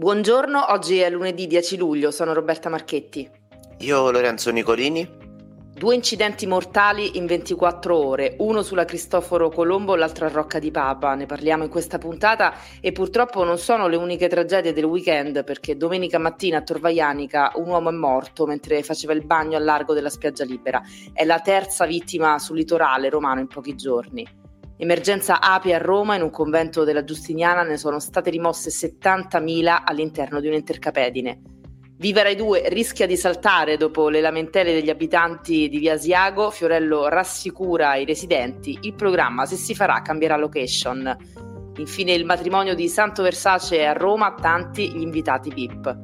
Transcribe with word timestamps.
Buongiorno, 0.00 0.70
oggi 0.70 1.00
è 1.00 1.10
lunedì 1.10 1.48
10 1.48 1.76
luglio, 1.76 2.12
sono 2.12 2.32
Roberta 2.32 2.68
Marchetti. 2.68 3.28
Io 3.78 4.12
Lorenzo 4.12 4.52
Nicolini. 4.52 5.04
Due 5.74 5.92
incidenti 5.92 6.46
mortali 6.46 7.18
in 7.18 7.26
24 7.26 7.96
ore, 7.96 8.36
uno 8.38 8.62
sulla 8.62 8.84
Cristoforo 8.84 9.48
Colombo, 9.48 9.96
l'altro 9.96 10.26
a 10.26 10.28
Rocca 10.28 10.60
di 10.60 10.70
Papa. 10.70 11.16
Ne 11.16 11.26
parliamo 11.26 11.64
in 11.64 11.68
questa 11.68 11.98
puntata 11.98 12.54
e 12.80 12.92
purtroppo 12.92 13.42
non 13.42 13.58
sono 13.58 13.88
le 13.88 13.96
uniche 13.96 14.28
tragedie 14.28 14.72
del 14.72 14.84
weekend 14.84 15.42
perché 15.42 15.76
domenica 15.76 16.18
mattina 16.20 16.58
a 16.58 16.62
Torvaianica 16.62 17.50
un 17.56 17.66
uomo 17.66 17.88
è 17.88 17.92
morto 17.92 18.46
mentre 18.46 18.84
faceva 18.84 19.14
il 19.14 19.26
bagno 19.26 19.56
al 19.56 19.64
largo 19.64 19.94
della 19.94 20.10
spiaggia 20.10 20.44
libera. 20.44 20.80
È 21.12 21.24
la 21.24 21.40
terza 21.40 21.86
vittima 21.86 22.38
sul 22.38 22.56
litorale 22.56 23.08
romano 23.08 23.40
in 23.40 23.48
pochi 23.48 23.74
giorni. 23.74 24.46
Emergenza 24.80 25.40
api 25.40 25.72
a 25.72 25.78
Roma, 25.78 26.14
in 26.14 26.22
un 26.22 26.30
convento 26.30 26.84
della 26.84 27.02
Giustiniana 27.02 27.64
ne 27.64 27.76
sono 27.76 27.98
state 27.98 28.30
rimosse 28.30 28.70
70.000 28.70 29.82
all'interno 29.84 30.38
di 30.38 30.46
un'intercapedine. 30.46 31.40
Viva 31.96 32.22
Rai 32.22 32.36
2 32.36 32.68
rischia 32.68 33.04
di 33.04 33.16
saltare 33.16 33.76
dopo 33.76 34.08
le 34.08 34.20
lamentele 34.20 34.72
degli 34.72 34.88
abitanti 34.88 35.68
di 35.68 35.78
Via 35.78 35.94
Asiago. 35.94 36.52
Fiorello 36.52 37.08
rassicura 37.08 37.96
i 37.96 38.04
residenti. 38.04 38.78
Il 38.82 38.94
programma, 38.94 39.46
se 39.46 39.56
si 39.56 39.74
farà, 39.74 40.00
cambierà 40.00 40.36
location. 40.36 41.16
Infine 41.76 42.12
il 42.12 42.24
matrimonio 42.24 42.76
di 42.76 42.88
Santo 42.88 43.24
Versace 43.24 43.84
a 43.84 43.94
Roma, 43.94 44.34
tanti 44.34 44.92
gli 44.92 45.00
invitati 45.00 45.50
VIP. 45.52 45.98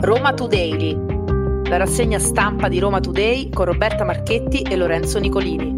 Roma 0.00 0.32
Today 0.32 1.17
la 1.68 1.76
rassegna 1.76 2.18
stampa 2.18 2.66
di 2.68 2.78
Roma 2.78 2.98
Today 2.98 3.50
con 3.50 3.66
Roberta 3.66 4.02
Marchetti 4.02 4.62
e 4.62 4.74
Lorenzo 4.74 5.18
Nicolini. 5.18 5.74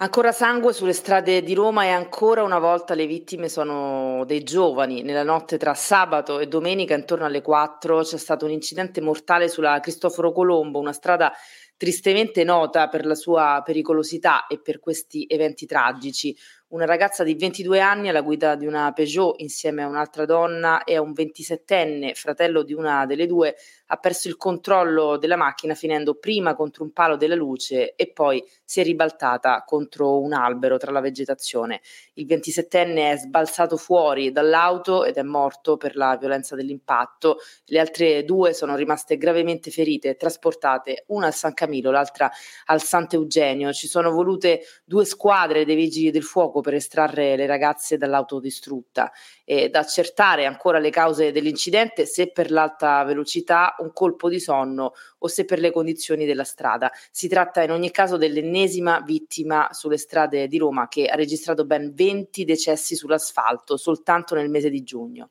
Ancora 0.00 0.30
sangue 0.30 0.74
sulle 0.74 0.92
strade 0.92 1.42
di 1.42 1.54
Roma 1.54 1.84
e 1.84 1.88
ancora 1.88 2.42
una 2.42 2.58
volta 2.58 2.92
le 2.92 3.06
vittime 3.06 3.48
sono 3.48 4.24
dei 4.26 4.42
giovani. 4.42 5.00
Nella 5.02 5.22
notte 5.22 5.56
tra 5.56 5.72
sabato 5.72 6.40
e 6.40 6.46
domenica 6.46 6.94
intorno 6.94 7.24
alle 7.24 7.40
4 7.40 8.02
c'è 8.02 8.18
stato 8.18 8.44
un 8.44 8.50
incidente 8.50 9.00
mortale 9.00 9.48
sulla 9.48 9.80
Cristoforo 9.80 10.30
Colombo, 10.30 10.78
una 10.78 10.92
strada 10.92 11.32
tristemente 11.78 12.44
nota 12.44 12.88
per 12.88 13.06
la 13.06 13.14
sua 13.14 13.62
pericolosità 13.64 14.46
e 14.48 14.60
per 14.60 14.80
questi 14.80 15.24
eventi 15.26 15.64
tragici 15.64 16.36
una 16.68 16.84
ragazza 16.84 17.24
di 17.24 17.34
22 17.34 17.80
anni 17.80 18.10
alla 18.10 18.20
guida 18.20 18.54
di 18.54 18.66
una 18.66 18.92
Peugeot 18.92 19.40
insieme 19.40 19.82
a 19.82 19.86
un'altra 19.86 20.26
donna 20.26 20.84
e 20.84 20.96
a 20.96 21.00
un 21.00 21.12
27enne, 21.12 22.12
fratello 22.14 22.62
di 22.62 22.74
una 22.74 23.06
delle 23.06 23.26
due, 23.26 23.54
ha 23.86 23.96
perso 23.96 24.28
il 24.28 24.36
controllo 24.36 25.16
della 25.16 25.36
macchina 25.36 25.74
finendo 25.74 26.16
prima 26.16 26.54
contro 26.54 26.84
un 26.84 26.92
palo 26.92 27.16
della 27.16 27.34
luce 27.34 27.94
e 27.94 28.12
poi 28.12 28.44
si 28.62 28.80
è 28.80 28.82
ribaltata 28.82 29.64
contro 29.64 30.20
un 30.20 30.34
albero 30.34 30.76
tra 30.76 30.92
la 30.92 31.00
vegetazione. 31.00 31.80
Il 32.14 32.26
27enne 32.26 33.12
è 33.12 33.16
sbalzato 33.16 33.78
fuori 33.78 34.30
dall'auto 34.30 35.06
ed 35.06 35.16
è 35.16 35.22
morto 35.22 35.78
per 35.78 35.96
la 35.96 36.18
violenza 36.18 36.54
dell'impatto. 36.54 37.38
Le 37.64 37.78
altre 37.80 38.24
due 38.24 38.52
sono 38.52 38.76
rimaste 38.76 39.16
gravemente 39.16 39.70
ferite 39.70 40.10
e 40.10 40.16
trasportate, 40.16 41.04
una 41.06 41.26
al 41.28 41.34
San 41.34 41.54
Camilo, 41.68 41.90
l'altra 41.90 42.30
al 42.66 42.82
Sant'Eugenio. 42.82 43.72
Ci 43.72 43.86
sono 43.86 44.10
volute 44.10 44.62
due 44.84 45.04
squadre 45.04 45.66
dei 45.66 45.76
vigili 45.76 46.10
del 46.10 46.22
fuoco 46.22 46.60
per 46.60 46.74
estrarre 46.74 47.36
le 47.36 47.46
ragazze 47.46 47.98
dall'auto 47.98 48.40
distrutta 48.40 49.12
e 49.44 49.68
da 49.68 49.80
accertare 49.80 50.46
ancora 50.46 50.78
le 50.78 50.90
cause 50.90 51.30
dell'incidente 51.30 52.06
se 52.06 52.32
per 52.32 52.50
l'alta 52.50 53.04
velocità, 53.04 53.74
un 53.78 53.92
colpo 53.92 54.28
di 54.28 54.40
sonno 54.40 54.94
o 55.18 55.28
se 55.28 55.44
per 55.44 55.58
le 55.58 55.70
condizioni 55.70 56.24
della 56.24 56.44
strada. 56.44 56.90
Si 57.10 57.28
tratta 57.28 57.62
in 57.62 57.70
ogni 57.70 57.90
caso 57.90 58.16
dell'ennesima 58.16 59.02
vittima 59.04 59.68
sulle 59.72 59.98
strade 59.98 60.48
di 60.48 60.58
Roma 60.58 60.88
che 60.88 61.06
ha 61.06 61.14
registrato 61.14 61.66
ben 61.66 61.92
20 61.94 62.44
decessi 62.44 62.96
sull'asfalto 62.96 63.76
soltanto 63.76 64.34
nel 64.34 64.48
mese 64.48 64.70
di 64.70 64.82
giugno. 64.82 65.30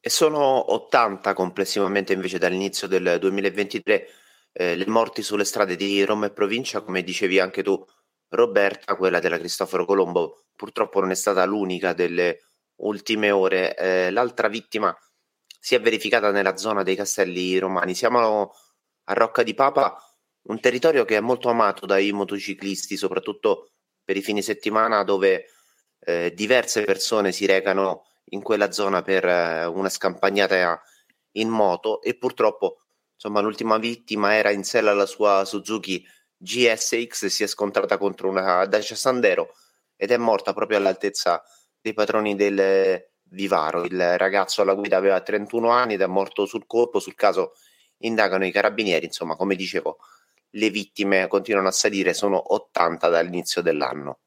E 0.00 0.10
sono 0.10 0.72
80 0.72 1.32
complessivamente 1.32 2.12
invece 2.12 2.38
dall'inizio 2.38 2.86
del 2.86 3.16
2023 3.18 4.06
eh, 4.56 4.76
le 4.76 4.86
morti 4.86 5.22
sulle 5.22 5.44
strade 5.44 5.74
di 5.74 6.04
Roma 6.04 6.26
e 6.26 6.32
provincia, 6.32 6.80
come 6.80 7.02
dicevi 7.02 7.40
anche 7.40 7.62
tu 7.62 7.84
Roberta, 8.28 8.94
quella 8.96 9.18
della 9.18 9.38
Cristoforo 9.38 9.84
Colombo, 9.84 10.44
purtroppo 10.54 11.00
non 11.00 11.10
è 11.10 11.14
stata 11.14 11.44
l'unica 11.44 11.92
delle 11.92 12.40
ultime 12.76 13.32
ore. 13.32 13.76
Eh, 13.76 14.10
l'altra 14.10 14.48
vittima 14.48 14.96
si 15.58 15.74
è 15.74 15.80
verificata 15.80 16.30
nella 16.30 16.56
zona 16.56 16.84
dei 16.84 16.94
Castelli 16.94 17.58
Romani. 17.58 17.94
Siamo 17.94 18.52
a 19.04 19.12
Rocca 19.12 19.42
di 19.42 19.54
Papa, 19.54 19.98
un 20.42 20.60
territorio 20.60 21.04
che 21.04 21.16
è 21.16 21.20
molto 21.20 21.48
amato 21.48 21.84
dai 21.84 22.12
motociclisti, 22.12 22.96
soprattutto 22.96 23.70
per 24.04 24.16
i 24.16 24.22
fine 24.22 24.40
settimana 24.42 25.02
dove 25.02 25.46
eh, 25.98 26.32
diverse 26.34 26.84
persone 26.84 27.32
si 27.32 27.46
recano 27.46 28.04
in 28.26 28.42
quella 28.42 28.70
zona 28.70 29.02
per 29.02 29.24
eh, 29.24 29.64
una 29.66 29.88
scampagnata 29.88 30.80
in 31.32 31.48
moto 31.48 32.02
e 32.02 32.16
purtroppo 32.16 32.83
insomma 33.14 33.40
l'ultima 33.40 33.78
vittima 33.78 34.34
era 34.34 34.50
in 34.50 34.64
sella 34.64 34.90
alla 34.90 35.06
sua 35.06 35.44
Suzuki 35.44 36.06
GSX 36.36 37.26
si 37.26 37.42
è 37.42 37.46
scontrata 37.46 37.96
contro 37.96 38.28
una 38.28 38.66
Dacia 38.66 38.94
Sandero 38.94 39.54
ed 39.96 40.10
è 40.10 40.16
morta 40.16 40.52
proprio 40.52 40.78
all'altezza 40.78 41.42
dei 41.80 41.94
patroni 41.94 42.34
del 42.34 43.02
Vivaro. 43.34 43.84
Il 43.84 44.18
ragazzo 44.18 44.62
alla 44.62 44.74
guida 44.74 44.96
aveva 44.96 45.20
31 45.20 45.68
anni 45.68 45.94
ed 45.94 46.00
è 46.00 46.06
morto 46.06 46.46
sul 46.46 46.66
colpo. 46.66 46.98
Sul 46.98 47.14
caso 47.14 47.52
indagano 47.98 48.46
i 48.46 48.52
carabinieri. 48.52 49.06
Insomma, 49.06 49.36
come 49.36 49.56
dicevo, 49.56 49.98
le 50.50 50.70
vittime 50.70 51.26
continuano 51.28 51.68
a 51.68 51.72
salire, 51.72 52.14
sono 52.14 52.54
80 52.54 53.08
dall'inizio 53.08 53.60
dell'anno. 53.62 54.20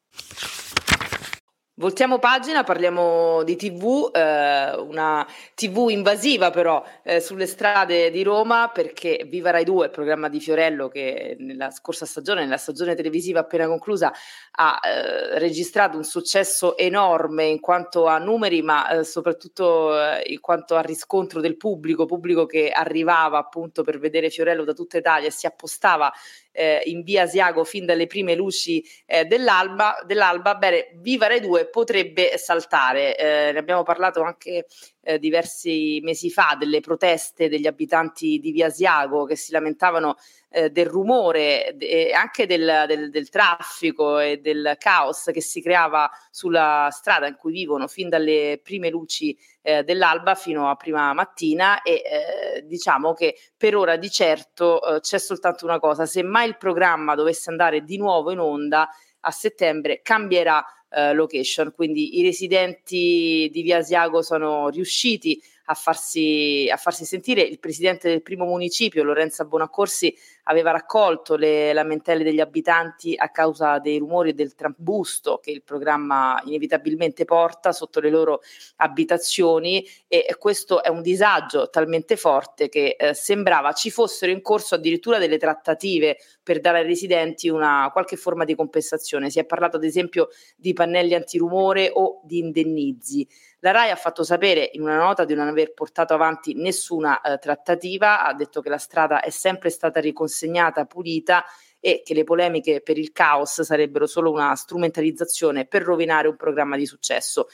Voltiamo 1.80 2.18
pagina, 2.18 2.64
parliamo 2.64 3.44
di 3.44 3.56
TV, 3.56 4.10
eh, 4.12 4.76
una 4.78 5.24
TV 5.54 5.90
invasiva 5.92 6.50
però 6.50 6.84
eh, 7.04 7.20
sulle 7.20 7.46
strade 7.46 8.10
di 8.10 8.24
Roma 8.24 8.72
perché 8.74 9.28
Viva 9.30 9.52
Rai 9.52 9.64
2, 9.64 9.86
il 9.86 9.92
programma 9.92 10.28
di 10.28 10.40
Fiorello 10.40 10.88
che 10.88 11.36
nella 11.38 11.70
scorsa 11.70 12.08
stagione, 12.08 12.42
nella 12.42 12.58
stagione 12.58 12.96
televisiva 12.96 13.42
appena 13.42 13.68
conclusa, 13.68 14.12
ha 14.54 14.80
eh, 14.82 15.38
registrato 15.38 15.98
un 15.98 16.04
successo 16.04 16.76
enorme 16.78 17.46
in 17.46 17.60
quanto 17.60 18.08
a 18.08 18.18
numeri 18.18 18.64
ma 18.64 18.90
eh, 18.90 19.04
soprattutto 19.04 20.02
eh, 20.02 20.24
in 20.32 20.40
quanto 20.40 20.78
a 20.78 20.82
riscontro 20.82 21.42
del 21.42 21.58
pubblico, 21.58 22.06
pubblico 22.06 22.48
che 22.48 22.72
arrivava 22.72 23.38
appunto 23.38 23.84
per 23.84 24.00
vedere 24.00 24.32
Fiorello 24.32 24.64
da 24.64 24.74
tutta 24.74 24.98
Italia 24.98 25.28
e 25.28 25.32
si 25.32 25.46
appostava 25.46 26.12
eh, 26.58 26.82
in 26.86 27.04
via 27.04 27.24
Asiago 27.24 27.64
fin 27.64 27.86
dalle 27.86 28.08
prime 28.08 28.34
luci 28.34 28.84
eh, 29.06 29.26
dell'alba, 29.26 29.98
dell'alba, 30.06 30.56
bene, 30.56 30.90
Viva 30.96 31.28
Rai 31.28 31.40
2 31.40 31.68
potrebbe 31.68 32.38
saltare. 32.38 33.16
Eh, 33.16 33.52
ne 33.52 33.60
abbiamo 33.60 33.84
parlato 33.84 34.24
anche 34.24 34.66
eh, 35.08 35.20
diversi 35.20 36.02
mesi 36.04 36.30
fa 36.30 36.58
delle 36.60 36.82
proteste 36.82 37.48
degli 37.48 37.66
abitanti 37.66 38.40
di 38.40 38.52
via 38.52 38.66
Asiago 38.66 39.24
che 39.24 39.38
si 39.38 39.54
lamentavano 39.54 40.18
eh, 40.50 40.70
del 40.70 40.86
rumore 40.86 41.78
e 41.78 42.12
anche 42.12 42.46
del, 42.46 42.84
del, 42.88 43.10
del, 43.10 43.30
traffico 43.30 44.20
e 44.20 44.40
del 44.42 44.76
caos 44.78 45.30
che 45.32 45.40
si 45.40 45.62
creava 45.62 46.10
sulla 46.30 46.90
strada 46.92 47.26
in 47.26 47.36
cui 47.36 47.54
vivono 47.54 47.88
fin 47.88 48.10
dalle 48.10 48.60
prime 48.62 48.90
luci 48.90 49.38
eh, 49.62 49.84
dell'alba 49.84 50.36
fino 50.36 50.70
a 50.70 50.76
prima 50.76 51.14
mattina 51.14 51.82
e 51.84 52.02
eh, 52.04 52.66
diciamo 52.66 53.14
che 53.14 53.38
per 53.56 53.78
ora 53.78 53.96
di 53.96 54.10
certo 54.10 54.82
eh, 54.96 55.00
c'è 55.00 55.20
soltanto 55.20 55.64
una 55.64 55.80
cosa, 55.80 56.06
se 56.06 56.22
mai 56.22 56.50
il 56.50 56.58
programma 56.58 57.16
dovesse 57.16 57.50
andare 57.50 57.82
di 57.82 57.98
nuovo 57.98 58.32
in 58.32 58.40
onda 58.40 58.90
a 59.22 59.32
settembre 59.32 60.02
cambierà 60.02 60.64
eh, 60.90 61.14
location, 61.14 61.74
quindi 61.76 62.18
i 62.18 62.24
residenti 62.24 63.50
di 63.52 63.62
Via 63.62 63.78
Asiago 63.78 64.22
sono 64.22 64.70
riusciti 64.70 65.42
a 65.66 65.74
farsi, 65.74 66.70
a 66.72 66.78
farsi 66.78 67.06
sentire. 67.06 67.42
Il 67.42 67.60
presidente 67.60 68.10
del 68.10 68.22
primo 68.22 68.46
municipio, 68.46 69.04
Lorenza 69.04 69.46
Bonaccorsi, 69.46 70.16
aveva 70.48 70.72
raccolto 70.72 71.36
le 71.36 71.74
lamentele 71.74 72.24
degli 72.24 72.40
abitanti 72.40 73.14
a 73.16 73.30
causa 73.30 73.80
dei 73.80 74.00
rumori 74.00 74.34
del 74.34 74.56
trambusto 74.56 75.40
che 75.42 75.52
il 75.52 75.64
programma 75.64 76.42
inevitabilmente 76.46 77.26
porta 77.26 77.72
sotto 77.72 78.00
le 78.00 78.10
loro 78.10 78.42
abitazioni 78.78 79.86
e 80.08 80.36
questo 80.40 80.82
è 80.82 80.90
un 80.90 81.02
disagio 81.02 81.70
talmente 81.70 82.16
forte 82.16 82.70
che 82.70 82.96
eh, 82.98 83.14
sembrava 83.14 83.74
ci 83.74 83.92
fossero 83.92 84.32
in 84.32 84.42
corso 84.42 84.76
addirittura 84.76 85.18
delle 85.18 85.38
trattative 85.38 86.18
per 86.42 86.60
dare 86.60 86.80
ai 86.80 86.86
residenti 86.86 87.50
una 87.50 87.90
qualche 87.92 88.16
forma 88.16 88.46
di 88.46 88.56
compensazione. 88.56 89.30
Si 89.30 89.40
è 89.40 89.46
parlato 89.46 89.78
ad 89.78 89.84
esempio 89.84 90.30
di 90.56 90.74
pannelli 90.74 91.14
antirumore 91.14 91.92
o 91.94 92.22
di 92.24 92.40
indennizi. 92.40 93.28
La 93.62 93.72
RAI 93.72 93.90
ha 93.90 93.96
fatto 93.96 94.24
sapere 94.24 94.70
in 94.74 94.82
una 94.82 94.98
nota 94.98 95.26
di 95.26 95.34
non 95.34 95.48
aver 95.48 95.74
portato 95.74 96.14
avanti 96.14 96.54
nessuna 96.54 97.20
eh, 97.22 97.38
trattativa, 97.40 98.24
ha 98.24 98.34
detto 98.34 98.62
che 98.62 98.70
la 98.70 98.78
strada 98.78 99.22
è 99.22 99.32
sempre 99.32 99.72
stata 99.72 100.00
riconsegnata 100.38 100.86
pulita 100.86 101.44
e 101.80 102.02
che 102.04 102.14
le 102.14 102.24
polemiche 102.24 102.82
per 102.82 102.98
il 102.98 103.12
caos 103.12 103.62
sarebbero 103.62 104.06
solo 104.06 104.32
una 104.32 104.56
strumentalizzazione 104.56 105.66
per 105.66 105.84
rovinare 105.84 106.28
un 106.28 106.36
programma 106.36 106.78
di 106.78 106.86
successo. 106.86 107.48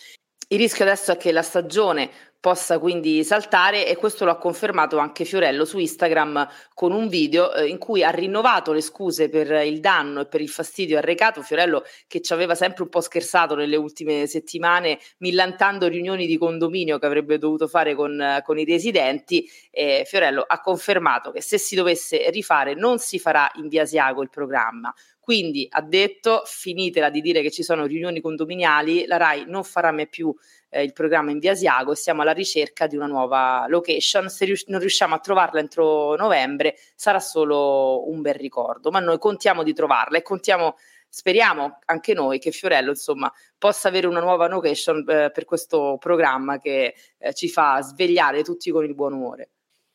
Il 0.50 0.60
rischio 0.60 0.86
adesso 0.86 1.14
è 1.14 1.18
che 1.18 1.32
la 1.32 1.42
stagione 1.42 2.33
possa 2.44 2.78
quindi 2.78 3.24
saltare 3.24 3.88
e 3.88 3.96
questo 3.96 4.26
lo 4.26 4.32
ha 4.32 4.38
confermato 4.38 4.98
anche 4.98 5.24
Fiorello 5.24 5.64
su 5.64 5.80
Instagram 5.80 6.46
con 6.74 6.92
un 6.92 7.08
video 7.08 7.54
eh, 7.54 7.68
in 7.68 7.78
cui 7.78 8.04
ha 8.04 8.10
rinnovato 8.10 8.74
le 8.74 8.82
scuse 8.82 9.30
per 9.30 9.50
il 9.66 9.80
danno 9.80 10.20
e 10.20 10.26
per 10.26 10.42
il 10.42 10.50
fastidio 10.50 10.98
arrecato. 10.98 11.42
Fiorello 11.42 11.86
che 12.06 12.20
ci 12.20 12.34
aveva 12.34 12.54
sempre 12.54 12.84
un 12.84 12.90
po' 12.90 13.00
scherzato 13.00 13.56
nelle 13.56 13.78
ultime 13.78 14.28
settimane 14.28 15.00
millantando 15.20 15.88
riunioni 15.88 16.28
di 16.28 16.38
condominio 16.38 17.00
che 17.00 17.06
avrebbe 17.06 17.38
dovuto 17.38 17.70
fare 17.70 17.96
con, 17.96 18.42
con 18.44 18.60
i 18.60 18.66
residenti. 18.66 19.50
Eh, 19.72 20.04
Fiorello 20.06 20.44
ha 20.46 20.60
confermato 20.60 21.32
che 21.32 21.42
se 21.42 21.58
si 21.58 21.76
dovesse 21.76 22.30
rifare 22.30 22.74
non 22.76 23.00
si 23.00 23.20
farà 23.20 23.50
in 23.54 23.70
via 23.70 23.84
Asiago 23.84 24.22
il 24.22 24.30
programma, 24.30 24.94
quindi 25.24 25.66
ha 25.70 25.82
detto 25.82 26.42
finitela 26.44 27.10
di 27.10 27.22
dire 27.22 27.42
che 27.42 27.50
ci 27.50 27.64
sono 27.64 27.86
riunioni 27.86 28.20
condominiali, 28.20 29.06
la 29.06 29.16
RAI 29.16 29.46
non 29.48 29.64
farà 29.64 29.90
mai 29.94 30.10
più 30.10 30.36
eh, 30.68 30.84
il 30.84 30.92
programma 30.92 31.32
in 31.32 31.40
via 31.40 31.52
Asiago 31.52 31.94
e 31.94 31.96
siamo 31.96 32.24
alla 32.24 32.34
ricerca 32.34 32.88
di 32.88 32.98
una 32.98 33.06
nuova 33.06 33.66
location. 33.70 34.30
Se 34.30 34.44
rius- 34.44 34.66
non 34.68 34.82
riusciamo 34.82 35.16
a 35.16 35.20
trovarla 35.20 35.62
entro 35.62 36.18
novembre 36.18 36.76
sarà 36.94 37.22
solo 37.22 38.10
un 38.10 38.20
bel 38.20 38.34
ricordo, 38.34 38.92
ma 38.92 39.00
noi 39.00 39.18
contiamo 39.18 39.64
di 39.64 39.72
trovarla 39.74 40.18
e 40.18 40.24
contiamo 40.24 40.76
speriamo 41.08 41.80
anche 41.86 42.14
noi 42.14 42.38
che 42.38 42.52
Fiorello 42.52 42.90
insomma 42.90 43.32
possa 43.58 43.88
avere 43.88 44.08
una 44.08 44.20
nuova 44.20 44.50
location 44.50 45.06
eh, 45.08 45.32
per 45.32 45.46
questo 45.46 45.96
programma 46.02 46.60
che 46.60 46.96
eh, 47.18 47.34
ci 47.34 47.48
fa 47.48 47.80
svegliare 47.82 48.44
tutti 48.44 48.72
con 48.72 48.84
il 48.84 48.94
buon 48.94 49.14
umore. 49.14 49.53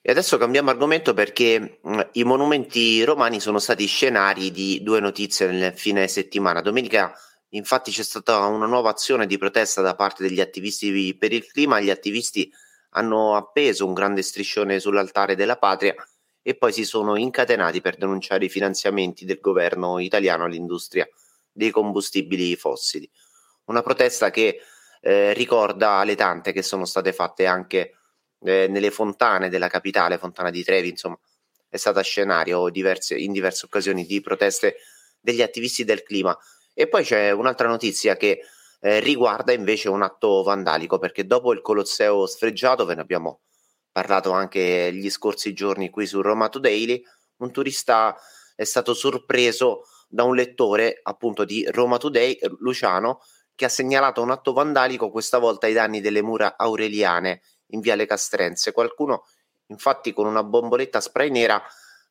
E 0.08 0.12
adesso 0.12 0.38
cambiamo 0.38 0.70
argomento 0.70 1.12
perché 1.12 1.80
mh, 1.82 2.00
i 2.12 2.24
monumenti 2.24 3.04
romani 3.04 3.40
sono 3.40 3.58
stati 3.58 3.84
scenari 3.84 4.50
di 4.50 4.82
due 4.82 5.00
notizie 5.00 5.48
nel 5.48 5.76
fine 5.76 6.08
settimana. 6.08 6.62
Domenica 6.62 7.12
infatti 7.50 7.90
c'è 7.90 8.02
stata 8.02 8.38
una 8.46 8.64
nuova 8.64 8.88
azione 8.88 9.26
di 9.26 9.36
protesta 9.36 9.82
da 9.82 9.94
parte 9.94 10.22
degli 10.22 10.40
attivisti 10.40 11.14
per 11.14 11.34
il 11.34 11.44
clima. 11.44 11.78
Gli 11.78 11.90
attivisti 11.90 12.50
hanno 12.92 13.36
appeso 13.36 13.84
un 13.84 13.92
grande 13.92 14.22
striscione 14.22 14.80
sull'altare 14.80 15.36
della 15.36 15.58
patria 15.58 15.94
e 16.40 16.54
poi 16.54 16.72
si 16.72 16.86
sono 16.86 17.16
incatenati 17.16 17.82
per 17.82 17.98
denunciare 17.98 18.46
i 18.46 18.48
finanziamenti 18.48 19.26
del 19.26 19.40
governo 19.42 19.98
italiano 19.98 20.44
all'industria 20.44 21.06
dei 21.52 21.70
combustibili 21.70 22.56
fossili. 22.56 23.06
Una 23.66 23.82
protesta 23.82 24.30
che 24.30 24.58
eh, 25.02 25.34
ricorda 25.34 26.02
le 26.04 26.14
tante 26.14 26.52
che 26.52 26.62
sono 26.62 26.86
state 26.86 27.12
fatte 27.12 27.44
anche 27.44 27.97
eh, 28.40 28.66
nelle 28.68 28.90
fontane 28.90 29.48
della 29.48 29.68
capitale, 29.68 30.18
Fontana 30.18 30.50
di 30.50 30.62
Trevi, 30.62 30.90
insomma, 30.90 31.18
è 31.68 31.76
stata 31.76 32.00
scenario 32.00 32.68
diverse, 32.70 33.16
in 33.16 33.32
diverse 33.32 33.66
occasioni 33.66 34.06
di 34.06 34.20
proteste 34.20 34.76
degli 35.20 35.42
attivisti 35.42 35.84
del 35.84 36.02
clima. 36.02 36.36
E 36.72 36.88
poi 36.88 37.04
c'è 37.04 37.30
un'altra 37.30 37.68
notizia 37.68 38.16
che 38.16 38.40
eh, 38.80 39.00
riguarda 39.00 39.52
invece 39.52 39.88
un 39.88 40.02
atto 40.02 40.42
vandalico, 40.42 40.98
perché 40.98 41.26
dopo 41.26 41.52
il 41.52 41.60
Colosseo 41.60 42.26
sfregiato, 42.26 42.84
ve 42.84 42.94
ne 42.94 43.00
abbiamo 43.00 43.40
parlato 43.90 44.30
anche 44.30 44.92
gli 44.92 45.10
scorsi 45.10 45.52
giorni 45.52 45.90
qui 45.90 46.06
su 46.06 46.20
Roma 46.20 46.48
Today, 46.48 47.02
un 47.38 47.50
turista 47.50 48.16
è 48.54 48.64
stato 48.64 48.94
sorpreso 48.94 49.82
da 50.08 50.22
un 50.22 50.34
lettore 50.34 51.00
appunto 51.02 51.44
di 51.44 51.66
Roma 51.70 51.98
Today, 51.98 52.38
Luciano, 52.60 53.20
che 53.54 53.64
ha 53.64 53.68
segnalato 53.68 54.22
un 54.22 54.30
atto 54.30 54.52
vandalico 54.52 55.10
questa 55.10 55.38
volta 55.38 55.66
ai 55.66 55.72
danni 55.72 56.00
delle 56.00 56.22
mura 56.22 56.56
aureliane 56.56 57.42
in 57.68 57.80
Viale 57.80 58.06
Castrense. 58.06 58.72
Qualcuno, 58.72 59.26
infatti, 59.66 60.12
con 60.12 60.26
una 60.26 60.44
bomboletta 60.44 61.00
spray 61.00 61.30
nera 61.30 61.62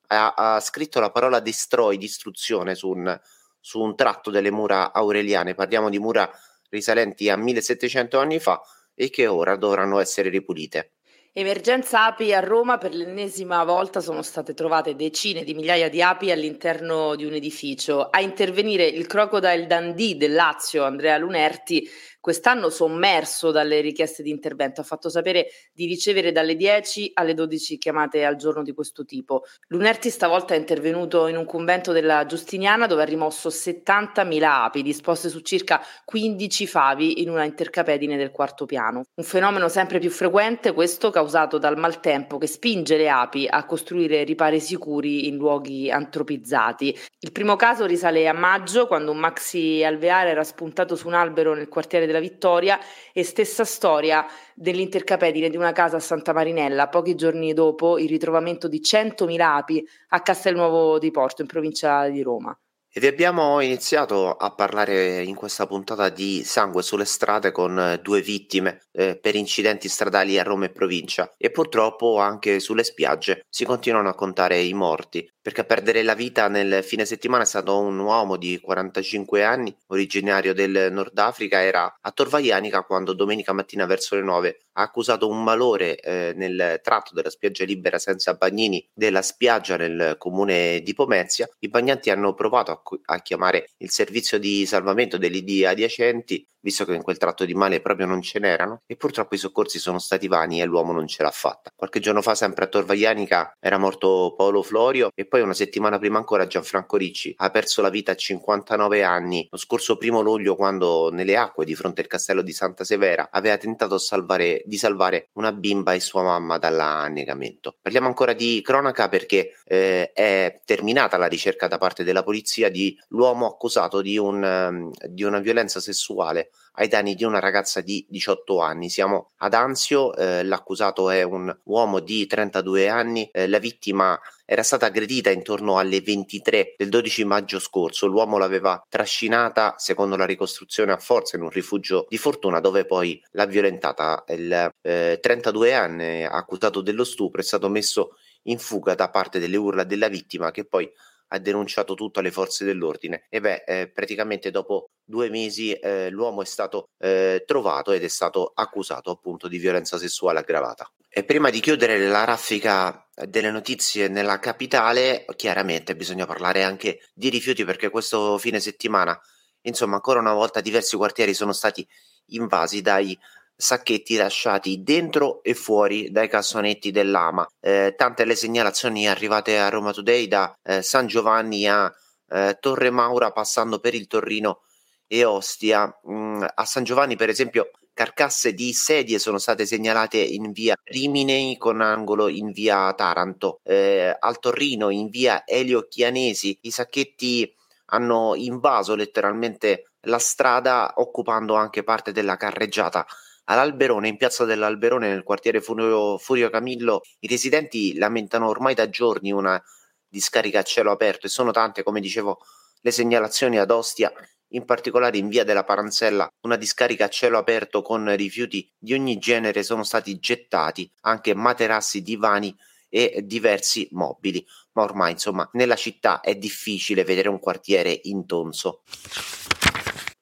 ha, 0.08 0.34
ha 0.34 0.60
scritto 0.60 1.00
la 1.00 1.12
parola 1.12 1.40
destroy, 1.40 1.98
distruzione 1.98 2.76
su 2.76 2.90
un, 2.90 3.20
su 3.60 3.80
un 3.82 3.96
tratto 3.96 4.32
delle 4.32 4.52
mura 4.52 4.94
aureliane. 4.94 5.56
Parliamo 5.56 5.90
di 5.90 6.00
mura 6.00 6.30
risalenti 6.70 7.30
a 7.30 7.38
1700 7.38 8.20
anni 8.20 8.40
fa 8.40 8.62
e 8.94 9.10
che 9.10 9.28
ora 9.28 9.56
dovranno 9.56 10.00
essere 10.00 10.30
ripulite. 10.30 10.97
Emergenza 11.40 12.08
api 12.08 12.34
a 12.34 12.40
Roma, 12.40 12.80
per 12.80 12.96
l'ennesima 12.96 13.64
volta 13.64 14.00
sono 14.00 14.24
state 14.24 14.56
trovate 14.56 14.96
decine 14.96 15.44
di 15.44 15.54
migliaia 15.54 15.88
di 15.88 16.02
api 16.02 16.32
all'interno 16.32 17.14
di 17.14 17.26
un 17.26 17.34
edificio. 17.34 18.10
A 18.10 18.22
intervenire 18.22 18.88
il 18.88 19.06
Crocodile 19.06 19.68
Dundee 19.68 20.18
del 20.18 20.34
Lazio, 20.34 20.84
Andrea 20.84 21.16
Lunerti, 21.20 21.88
quest'anno 22.20 22.72
sommerso 22.72 23.52
dalle 23.52 23.82
richieste 23.82 24.24
di 24.24 24.32
intervento, 24.32 24.82
ha 24.82 24.84
fatto 24.84 25.10
sapere 25.10 25.46
di 25.72 25.86
ricevere 25.86 26.32
dalle 26.32 26.56
10 26.56 27.12
alle 27.14 27.36
12 27.36 27.78
chiamate 27.78 28.26
al 28.26 28.36
giorno 28.36 28.64
di 28.64 28.74
questo 28.74 29.06
tipo. 29.06 29.44
Lunerti 29.68 30.10
stavolta 30.10 30.56
è 30.56 30.58
intervenuto 30.58 31.28
in 31.28 31.38
un 31.38 31.46
convento 31.46 31.92
della 31.92 32.26
Giustiniana 32.26 32.88
dove 32.88 33.04
ha 33.04 33.06
rimosso 33.06 33.50
70.000 33.50 34.42
api 34.42 34.82
disposte 34.82 35.30
su 35.30 35.42
circa 35.42 35.82
15 36.04 36.66
favi 36.66 37.22
in 37.22 37.30
una 37.30 37.44
intercapedine 37.44 38.18
del 38.18 38.32
quarto 38.32 38.66
piano. 38.66 39.04
Un 39.14 39.24
fenomeno 39.24 39.70
sempre 39.70 40.00
più 40.00 40.10
frequente, 40.10 40.74
questo 40.74 41.12
causato 41.12 41.26
dal 41.58 41.78
maltempo 41.78 42.38
che 42.38 42.48
spinge 42.48 42.98
le 42.98 43.10
api 43.10 43.48
a 43.50 43.66
costruire 43.66 44.24
ripari 44.24 44.60
sicuri 44.60 45.28
in 45.28 45.36
luoghi 45.36 45.92
antropizzati. 45.92 46.98
Il 47.20 47.32
primo 47.32 47.56
caso 47.56 47.86
risale 47.86 48.28
a 48.28 48.34
maggio 48.34 48.88
quando 48.88 49.12
un 49.12 49.18
maxi 49.18 49.84
alveare 49.84 50.30
era 50.30 50.44
spuntato 50.44 50.96
su 50.96 51.08
un 51.08 51.14
albero 51.14 51.54
nel 51.54 51.68
quartiere 51.68 52.06
della 52.06 52.20
Vittoria 52.20 52.80
e 53.12 53.24
stessa 53.24 53.66
storia 53.66 54.26
dell'intercapedine 54.56 55.50
di 55.50 55.58
una 55.58 55.72
casa 55.72 55.98
a 55.98 56.00
Santa 56.00 56.34
Marinella, 56.34 56.88
pochi 56.88 57.16
giorni 57.16 57.54
dopo 57.54 57.98
il 57.98 58.08
ritrovamento 58.08 58.68
di 58.68 58.80
100.000 58.80 59.42
api 59.42 59.88
a 60.10 60.22
Castelnuovo 60.22 60.98
di 60.98 61.12
Porto, 61.12 61.42
in 61.42 61.48
provincia 61.48 62.08
di 62.08 62.22
Roma. 62.22 62.58
Vi 62.98 63.06
abbiamo 63.06 63.62
iniziato 63.62 64.32
a 64.32 64.56
parlare 64.56 65.22
in 65.22 65.36
questa 65.36 65.68
puntata 65.68 66.10
di 66.10 66.44
sangue 66.44 66.82
sulle 66.82 67.06
strade 67.06 67.52
con 67.52 67.78
eh, 67.78 68.00
due 68.00 68.22
vittime 68.22 68.88
eh, 68.92 69.16
per 69.16 69.36
incidenti 69.36 69.88
stradali 69.88 70.40
a 70.40 70.44
Roma 70.44 70.66
e 70.66 70.72
provincia. 70.72 71.32
E 71.38 71.52
purtroppo 71.52 72.18
anche 72.18 72.60
sulle 72.60 72.84
spiagge 72.84 73.46
si 73.50 73.66
continuano 73.66 74.10
a 74.10 74.16
contare 74.16 74.60
i 74.62 74.74
morti 74.74 75.32
perché 75.48 75.62
a 75.62 75.64
perdere 75.64 76.04
la 76.04 76.14
vita 76.14 76.50
nel 76.50 76.84
fine 76.84 77.06
settimana 77.06 77.44
è 77.44 77.46
stato 77.46 77.80
un 77.80 77.98
uomo 78.00 78.36
di 78.36 78.60
45 78.60 79.46
anni, 79.46 79.74
originario 79.88 80.54
del 80.54 80.92
Nord 80.92 81.18
Africa, 81.18 81.64
era 81.64 82.00
a 82.02 82.12
Torvaianica 82.12 82.84
quando 82.84 83.14
domenica 83.14 83.54
mattina 83.54 83.86
verso 83.86 84.16
le 84.16 84.24
9 84.24 84.60
ha 84.74 84.82
accusato 84.82 85.28
un 85.30 85.42
malore 85.44 86.00
eh, 86.00 86.34
nel 86.36 86.82
tratto 86.84 87.14
della 87.14 87.30
spiaggia 87.30 87.64
libera 87.64 87.98
senza 87.98 88.34
bagnini 88.34 88.86
della 88.94 89.22
spiaggia 89.22 89.78
nel 89.78 90.16
comune 90.18 90.82
di 90.82 90.94
Pomezia. 90.94 91.50
I 91.60 91.70
bagnanti 91.70 92.10
hanno 92.10 92.34
provato 92.34 92.72
a, 92.72 92.82
a 93.14 93.22
chiamare 93.22 93.70
il 93.78 93.90
servizio 93.90 94.38
di 94.38 94.66
salvamento 94.66 95.18
dell'ID 95.18 95.64
adiacenti 95.64 96.46
visto 96.68 96.84
che 96.84 96.96
in 96.96 97.02
quel 97.02 97.18
tratto 97.18 97.46
di 97.46 97.54
male 97.54 97.80
proprio 97.80 98.06
non 98.06 98.22
ce 98.22 98.40
n'erano, 98.40 98.82
e 98.86 98.98
purtroppo 98.98 99.36
i 99.36 99.38
soccorsi 99.38 99.80
sono 99.80 100.00
stati 100.00 100.28
vani 100.28 100.60
e 100.60 100.66
l'uomo 100.66 100.92
non 100.92 101.08
ce 101.08 101.24
l'ha 101.24 101.32
fatta. 101.32 101.72
Qualche 101.74 102.02
giorno 102.02 102.22
fa, 102.22 102.36
sempre 102.36 102.66
a 102.66 102.68
Torvaianica, 102.68 103.56
era 103.58 103.78
morto 103.78 104.34
Paolo 104.36 104.62
Florio 104.64 105.10
e 105.16 105.26
poi 105.26 105.37
una 105.42 105.54
settimana 105.54 105.98
prima 106.00 106.18
ancora 106.18 106.48
Gianfranco 106.48 106.98
Ricci 106.98 107.34
ha 107.38 107.50
perso 107.50 107.82
la 107.82 107.90
vita 107.90 108.12
a 108.12 108.16
59 108.16 109.04
anni 109.04 109.48
lo 109.50 109.58
scorso 109.58 109.98
primo 109.98 110.22
luglio 110.22 110.56
quando 110.56 111.10
nelle 111.12 111.38
acque 111.38 111.66
di 111.66 111.76
fronte 111.76 112.02
al 112.02 112.08
castello 112.08 112.42
di 112.42 112.52
Santa 112.52 112.84
Severa 112.84 113.30
aveva 113.32 113.58
tentato 113.58 113.98
salvare, 113.98 114.64
di 114.66 114.78
salvare 114.78 115.30
una 115.34 115.52
bimba 115.52 115.94
e 115.94 116.00
sua 116.00 116.24
mamma 116.24 116.58
dall'annegamento. 116.58 117.76
Parliamo 117.82 118.08
ancora 118.08 118.34
di 118.34 118.62
cronaca 118.64 119.10
perché 119.10 119.54
eh, 119.66 120.12
è 120.12 120.62
terminata 120.66 121.18
la 121.18 121.28
ricerca 121.28 121.68
da 121.68 121.78
parte 121.78 122.04
della 122.04 122.24
polizia 122.24 122.70
di 122.70 122.98
l'uomo 123.10 123.48
accusato 123.48 124.02
di, 124.02 124.18
un, 124.18 124.44
um, 124.44 124.92
di 125.08 125.24
una 125.24 125.40
violenza 125.40 125.80
sessuale 125.80 126.52
ai 126.78 126.88
danni 126.88 127.16
di 127.16 127.24
una 127.24 127.40
ragazza 127.40 127.82
di 127.82 128.06
18 128.10 128.62
anni. 128.62 128.90
Siamo 128.90 129.32
ad 129.38 129.54
Anzio, 129.54 130.16
eh, 130.16 130.44
l'accusato 130.44 131.10
è 131.10 131.24
un 131.24 131.56
uomo 131.64 132.00
di 132.00 132.26
32 132.28 132.88
anni, 132.88 133.30
eh, 133.32 133.48
la 133.48 133.60
vittima 133.60 134.20
era 134.50 134.64
stata 134.64 134.86
aggredita 134.86 135.30
intorno 135.30 135.78
alle 135.78 136.00
23 136.00 136.76
del 136.78 136.88
12 136.88 137.26
maggio 137.26 137.60
scorso. 137.60 138.08
L'uomo 138.08 138.38
l'aveva 138.38 138.82
trascinata, 138.88 139.76
secondo 139.78 140.16
la 140.16 140.26
ricostruzione, 140.26 140.94
a 140.94 140.98
forza 140.98 141.36
in 141.36 141.44
un 141.44 141.50
rifugio 141.50 142.06
di 142.08 142.18
fortuna 142.18 142.62
dove 142.62 142.86
poi 142.86 143.22
l'ha 143.32 143.46
violentata. 143.46 144.24
Il 144.30 144.72
eh, 144.82 145.20
32 145.22 145.74
anni 145.74 146.24
accusato 146.24 146.80
dello 146.80 147.04
stupro 147.04 147.42
è 147.42 147.44
stato 147.44 147.68
messo 147.68 148.12
in 148.44 148.58
fuga 148.58 148.96
da 148.96 149.10
parte 149.10 149.38
delle 149.38 149.58
urla 149.58 149.84
della 149.84 150.08
vittima 150.08 150.50
che 150.52 150.64
poi 150.64 150.90
ha 151.32 151.40
denunciato 151.40 151.94
tutto 151.94 152.22
alle 152.22 152.32
forze 152.32 152.64
dell'ordine 152.64 153.26
e 153.30 153.42
beh, 153.42 153.64
eh, 153.68 153.90
praticamente 153.90 154.50
dopo 154.50 154.92
due 155.04 155.30
mesi 155.30 155.74
eh, 155.74 156.10
l'uomo 156.10 156.42
è 156.42 156.46
stato 156.46 156.88
eh, 157.00 157.44
trovato 157.46 157.92
ed 157.92 158.02
è 158.02 158.08
stato 158.08 158.54
accusato 158.56 159.12
appunto 159.12 159.50
di 159.50 159.58
violenza 159.58 159.98
sessuale 159.98 160.40
aggravata. 160.40 160.90
E 161.18 161.24
prima 161.24 161.50
di 161.50 161.62
chiudere 161.62 161.98
la 161.98 162.26
raffica 162.26 163.04
delle 163.26 163.50
notizie 163.50 164.08
nella 164.08 164.38
capitale, 164.38 165.26
chiaramente 165.36 165.96
bisogna 165.96 166.28
parlare 166.28 166.62
anche 166.62 167.00
di 167.12 167.30
rifiuti 167.30 167.66
perché 167.66 167.90
questo 167.90 168.38
fine 168.38 168.60
settimana, 168.60 169.20
insomma, 169.62 169.96
ancora 169.96 170.20
una 170.20 170.34
volta 170.34 170.62
diversi 170.62 170.96
quartieri 170.96 171.34
sono 171.34 171.54
stati 171.54 171.84
invasi 172.28 172.84
dai 172.84 173.18
sacchetti 173.56 174.16
lasciati 174.16 174.84
dentro 174.84 175.42
e 175.42 175.56
fuori 175.56 176.12
dai 176.12 176.30
cassonetti 176.30 176.92
dell'AMA. 176.92 177.48
Eh, 177.62 177.96
tante 177.98 178.24
le 178.24 178.36
segnalazioni 178.36 179.08
arrivate 179.08 179.58
a 179.58 179.70
Roma 179.70 179.94
Today 179.94 180.28
da 180.28 180.56
eh, 180.62 180.84
San 180.84 181.08
Giovanni 181.08 181.68
a 181.68 181.92
eh, 182.30 182.58
Torre 182.60 182.92
Maura 182.92 183.32
passando 183.32 183.80
per 183.80 183.96
il 183.96 184.06
Torrino 184.06 184.62
e 185.08 185.24
Ostia. 185.24 185.92
Mm, 186.08 186.44
a 186.54 186.66
San 186.66 186.84
Giovanni, 186.84 187.16
per 187.16 187.30
esempio, 187.30 187.72
carcasse 187.98 188.54
di 188.54 188.74
sedie 188.74 189.18
sono 189.18 189.40
state 189.40 189.66
segnalate 189.66 190.18
in 190.18 190.52
via 190.52 190.76
Riminei 190.84 191.58
con 191.58 191.82
angolo 191.82 192.28
in 192.28 192.52
via 192.52 192.94
Taranto, 192.94 193.60
eh, 193.64 194.16
al 194.20 194.38
Torrino 194.38 194.92
in 194.92 195.10
via 195.10 195.42
Elio 195.48 195.88
Chianesi. 195.88 196.60
I 196.62 196.70
sacchetti 196.70 197.52
hanno 197.86 198.36
invaso 198.36 198.94
letteralmente 198.94 199.94
la 200.02 200.20
strada 200.20 200.94
occupando 200.98 201.56
anche 201.56 201.82
parte 201.82 202.12
della 202.12 202.38
carreggiata. 202.38 203.04
All'Alberone, 203.46 204.10
in 204.10 204.18
piazza 204.18 204.46
dell'Alberone, 204.46 205.10
nel 205.10 205.24
quartiere 205.24 205.60
Furio, 205.60 206.20
Furio 206.20 206.52
Camillo, 206.52 207.02
i 207.22 207.28
residenti 207.28 207.98
lamentano 207.98 208.48
ormai 208.48 208.76
da 208.76 208.90
giorni 208.90 209.32
una 209.32 209.60
discarica 210.08 210.60
a 210.60 210.64
cielo 210.64 210.92
aperto 210.92 211.26
e 211.26 211.30
sono 211.30 211.50
tante, 211.50 211.82
come 211.82 212.00
dicevo, 212.00 212.42
le 212.82 212.92
segnalazioni 212.92 213.58
ad 213.58 213.72
Ostia 213.72 214.14
in 214.50 214.66
particolare 214.66 215.18
in 215.18 215.28
via 215.28 215.44
della 215.44 215.64
Paranzella 215.64 216.28
una 216.42 216.56
discarica 216.56 217.06
a 217.06 217.10
cielo 217.10 217.38
aperto 217.38 217.82
con 217.82 218.16
rifiuti 218.16 218.70
di 218.78 218.94
ogni 218.94 219.18
genere 219.18 219.64
sono 219.64 219.84
stati 219.84 220.18
gettati, 220.20 220.90
anche 221.02 221.34
materassi, 221.34 222.02
divani 222.02 222.56
e 222.90 223.22
diversi 223.24 223.88
mobili. 223.92 224.46
Ma 224.74 224.84
ormai, 224.84 225.12
insomma, 225.12 225.48
nella 225.54 225.76
città 225.76 226.22
è 226.22 226.36
difficile 226.36 227.04
vedere 227.04 227.30
un 227.30 227.40
quartiere 227.40 228.00
intonso. 228.04 228.84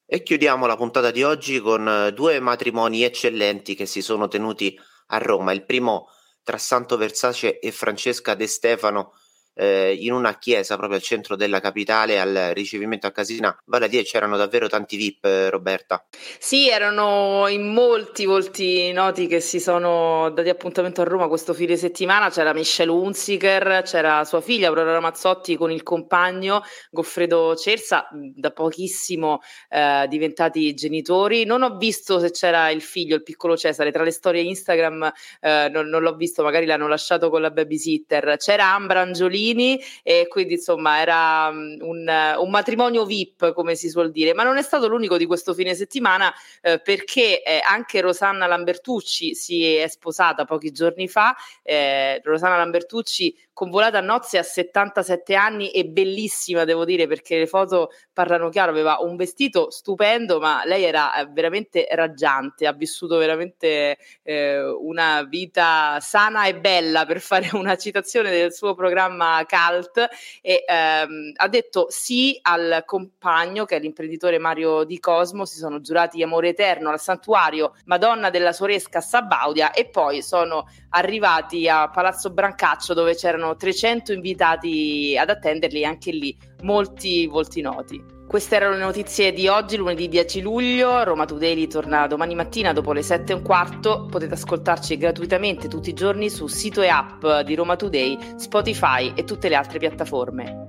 E 0.05 0.23
chiudiamo 0.23 0.65
la 0.65 0.77
puntata 0.77 1.11
di 1.11 1.23
oggi 1.23 1.59
con 1.59 2.11
due 2.13 2.39
matrimoni 2.39 3.03
eccellenti 3.03 3.75
che 3.75 3.85
si 3.85 4.01
sono 4.01 4.27
tenuti 4.27 4.79
a 5.07 5.17
Roma. 5.17 5.51
Il 5.51 5.65
primo 5.65 6.09
tra 6.43 6.57
Santo 6.57 6.95
Versace 6.95 7.59
e 7.59 7.71
Francesca 7.71 8.35
De 8.35 8.47
Stefano 8.47 9.13
eh, 9.55 9.97
in 9.99 10.11
una 10.11 10.37
chiesa 10.37 10.75
proprio 10.75 10.97
al 10.97 11.03
centro 11.03 11.35
della 11.35 11.59
capitale 11.59 12.19
al 12.19 12.51
ricevimento 12.53 13.07
a 13.07 13.11
Casina 13.11 13.57
Valadia 13.65 14.03
c'erano 14.03 14.37
davvero 14.37 14.67
tanti 14.67 14.97
VIP, 14.97 15.25
eh, 15.25 15.49
Roberta. 15.49 16.05
Sì, 16.39 16.69
erano 16.69 17.47
in 17.47 17.73
molti 17.73 18.25
volti 18.25 18.91
noti 18.91 19.27
che 19.27 19.39
si 19.39 19.59
sono 19.59 20.29
dati 20.31 20.49
appuntamento 20.49 21.01
a 21.01 21.05
Roma 21.05 21.27
questo 21.27 21.53
fine 21.53 21.77
settimana. 21.77 22.29
C'era 22.29 22.53
Michelle 22.53 22.91
Hunziker, 22.91 23.83
c'era 23.83 24.23
sua 24.25 24.41
figlia 24.41 24.67
Aurora 24.67 24.91
Ramazzotti 24.91 25.55
con 25.55 25.71
il 25.71 25.83
compagno 25.83 26.61
Goffredo 26.91 27.55
Cersa, 27.55 28.07
da 28.11 28.51
pochissimo 28.51 29.39
eh, 29.69 30.05
diventati 30.09 30.73
genitori. 30.73 31.45
Non 31.45 31.63
ho 31.63 31.77
visto 31.77 32.19
se 32.19 32.31
c'era 32.31 32.69
il 32.69 32.81
figlio, 32.81 33.15
il 33.15 33.23
piccolo 33.23 33.55
Cesare, 33.55 33.91
tra 33.91 34.03
le 34.03 34.11
storie 34.11 34.41
Instagram 34.41 35.11
eh, 35.39 35.69
non, 35.71 35.87
non 35.87 36.01
l'ho 36.01 36.15
visto, 36.15 36.43
magari 36.43 36.65
l'hanno 36.65 36.87
lasciato 36.87 37.29
con 37.29 37.41
la 37.41 37.51
babysitter. 37.51 38.35
C'era 38.37 38.73
Ambra 38.73 39.01
Angiolini 39.01 39.44
bambini 39.45 39.79
e 40.01 40.27
quindi 40.27 40.53
insomma 40.53 40.99
era 40.99 41.51
mm, 41.51 41.81
un, 41.81 42.35
un, 42.39 42.49
matrimonio 42.49 43.05
VIP 43.05 43.53
come 43.53 43.75
si 43.75 43.89
suol 43.89 44.11
dire, 44.11 44.33
ma 44.33 44.43
non 44.43 44.57
è 44.57 44.61
stato 44.61 44.87
l'unico 44.87 45.17
di 45.17 45.25
questo 45.25 45.53
fine 45.53 45.75
settimana 45.75 46.33
eh, 46.61 46.79
perché 46.79 47.43
eh, 47.43 47.59
anche 47.63 48.01
Rosanna 48.01 48.47
Lambertucci 48.47 49.35
si 49.35 49.75
è 49.75 49.87
sposata 49.87 50.45
pochi 50.45 50.71
giorni 50.71 51.07
fa, 51.07 51.35
eh, 51.61 52.21
Rosanna 52.23 52.57
Lambertucci 52.57 53.35
convolata 53.55 53.99
a 53.99 54.01
nozze 54.01 54.37
a 54.37 54.43
77 54.43 55.33
anni 55.33 55.71
e 55.71 55.85
bellissima 55.85 56.65
devo 56.65 56.83
dire 56.83 57.07
perché 57.07 57.37
le 57.37 57.47
foto 57.47 57.89
parlano 58.11 58.49
chiaro, 58.49 58.71
aveva 58.71 58.97
un 58.99 59.15
vestito 59.15 59.69
stupendo 59.71 60.39
ma 60.39 60.63
lei 60.65 60.83
era 60.83 61.15
eh, 61.15 61.27
veramente 61.27 61.87
raggiante, 61.91 62.67
ha 62.67 62.73
vissuto 62.73 63.17
veramente 63.17 63.97
eh, 64.23 64.61
una 64.61 65.23
vita 65.23 65.99
sana 66.01 66.47
e 66.47 66.55
bella 66.57 67.05
per 67.05 67.21
fare 67.21 67.49
una 67.53 67.77
citazione 67.77 68.29
del 68.29 68.53
suo 68.53 68.75
programma 68.75 69.34
cult 69.43 70.07
e 70.41 70.63
ehm, 70.65 71.31
ha 71.35 71.47
detto 71.47 71.87
sì 71.89 72.37
al 72.41 72.83
compagno 72.85 73.65
che 73.65 73.75
è 73.75 73.79
l'imprenditore 73.79 74.37
Mario 74.37 74.83
Di 74.83 74.99
Cosmo, 74.99 75.45
si 75.45 75.57
sono 75.57 75.81
giurati 75.81 76.21
amore 76.23 76.49
eterno 76.49 76.89
al 76.89 76.99
santuario 76.99 77.73
Madonna 77.85 78.29
della 78.29 78.53
Soresca 78.53 79.01
Sabaudia 79.01 79.71
e 79.71 79.89
poi 79.89 80.21
sono 80.21 80.67
arrivati 80.89 81.67
a 81.67 81.89
Palazzo 81.89 82.31
Brancaccio 82.31 82.93
dove 82.93 83.15
c'erano 83.15 83.55
300 83.55 84.13
invitati 84.13 85.17
ad 85.19 85.29
attenderli 85.29 85.83
anche 85.83 86.11
lì 86.11 86.37
molti 86.61 87.27
volti 87.27 87.61
noti. 87.61 88.14
Queste 88.27 88.55
erano 88.55 88.73
le 88.75 88.83
notizie 88.83 89.31
di 89.31 89.47
oggi, 89.47 89.77
lunedì 89.77 90.09
10 90.09 90.41
luglio. 90.41 91.03
Roma 91.03 91.25
Today 91.25 91.67
torna 91.67 92.07
domani 92.07 92.33
mattina 92.33 92.73
dopo 92.73 92.91
le 92.91 93.03
7 93.03 93.31
e 93.31 93.35
un 93.35 93.43
quarto. 93.43 94.07
Potete 94.09 94.33
ascoltarci 94.33 94.97
gratuitamente 94.97 95.67
tutti 95.67 95.89
i 95.89 95.93
giorni 95.93 96.29
su 96.29 96.47
sito 96.47 96.81
e 96.81 96.87
app 96.87 97.25
di 97.45 97.53
Roma 97.55 97.75
Today, 97.75 98.17
Spotify 98.35 99.13
e 99.15 99.23
tutte 99.23 99.47
le 99.47 99.55
altre 99.55 99.77
piattaforme. 99.77 100.67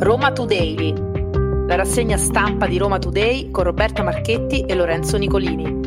Roma 0.00 0.32
Today, 0.32 0.94
la 1.66 1.74
rassegna 1.76 2.16
stampa 2.16 2.66
di 2.66 2.78
Roma 2.78 2.98
Today 2.98 3.50
con 3.50 3.64
Roberta 3.64 4.02
Marchetti 4.02 4.64
e 4.66 4.74
Lorenzo 4.74 5.16
Nicolini. 5.16 5.79